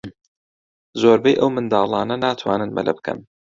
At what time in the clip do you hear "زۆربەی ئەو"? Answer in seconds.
1.01-1.49